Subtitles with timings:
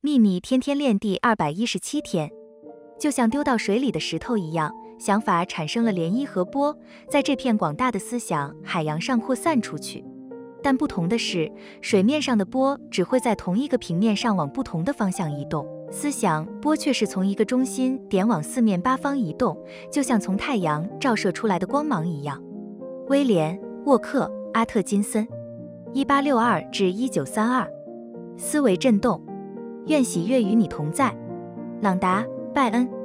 [0.00, 2.30] 秘密天天练第二百一十七天，
[3.00, 6.72] 就像丢到水里的石头一样，想法产生了涟漪和波，
[7.10, 10.04] 在这片广大的思想海洋上扩散出去。
[10.62, 11.50] 但不同的是，
[11.80, 19.60] 水面上的波只会在同一个平面上往不同的方向移动，思想波却是从一个中心点往四面八方移动，
[19.90, 22.40] 就像从太阳照射出来的光芒一样。
[23.08, 25.26] 威廉·沃克·阿特金森，
[25.92, 27.68] 一八六二至一九三二。
[28.36, 29.20] 思维震动，
[29.88, 31.14] 愿喜悦与你同在。
[31.80, 32.97] 朗达·拜恩。